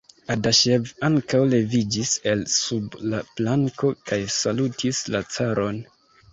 Adaŝev 0.35 0.87
ankaŭ 1.09 1.41
leviĝis 1.51 2.15
el 2.33 2.41
sub 2.55 2.97
la 3.13 3.21
planko, 3.37 3.95
kaj 4.11 4.21
salutis 4.41 5.07
la 5.17 5.25
caron. 5.39 5.83